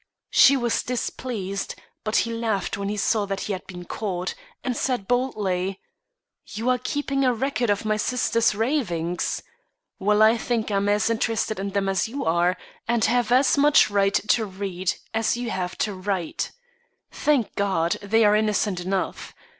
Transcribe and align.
"She 0.31 0.57
was 0.57 0.81
displeased, 0.81 1.75
but 2.03 2.15
he 2.25 2.33
laughed 2.33 2.75
when 2.75 2.89
he 2.89 2.97
saw 2.97 3.27
that 3.27 3.41
he 3.41 3.53
had 3.53 3.67
been 3.67 3.85
caught 3.85 4.33
and 4.63 4.75
said 4.75 5.07
boldly: 5.07 5.79
'You 6.47 6.71
are 6.71 6.79
keeping 6.79 7.23
a 7.23 7.31
record 7.35 7.69
of 7.69 7.85
my 7.85 7.97
sister's 7.97 8.55
ravings. 8.55 9.43
Well, 9.99 10.23
I 10.23 10.39
think 10.39 10.71
I'm 10.71 10.89
as 10.89 11.11
interested 11.11 11.59
in 11.59 11.69
them 11.69 11.87
as 11.87 12.07
you 12.07 12.25
are, 12.25 12.57
and 12.87 13.05
have 13.05 13.31
as 13.31 13.59
much 13.59 13.91
right 13.91 14.15
to 14.15 14.43
read 14.43 14.91
as 15.13 15.37
you 15.37 15.51
to 15.51 15.93
write. 15.93 16.51
Thank 17.11 17.53
God! 17.53 17.97
they 18.01 18.25
are 18.25 18.35
innocent 18.35 18.79
enough. 18.79 19.35